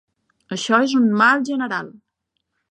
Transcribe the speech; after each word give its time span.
Això 0.57 0.79
és 0.87 0.95
un 1.01 1.05
mal 1.21 1.45
general. 1.53 1.95